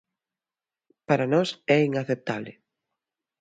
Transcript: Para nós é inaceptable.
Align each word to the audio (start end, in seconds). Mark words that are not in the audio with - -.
Para 1.07 1.29
nós 1.33 1.49
é 1.75 1.77
inaceptable. 1.89 2.51